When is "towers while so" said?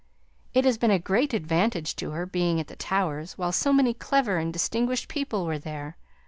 2.75-3.71